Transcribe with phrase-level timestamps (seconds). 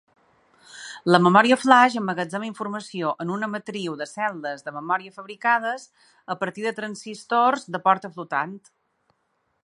[1.15, 5.85] La memòria flaix emmagatzema informació en una matriu de cel·les de memòria fabricades
[6.35, 8.57] a partir de transistors de porta flotant.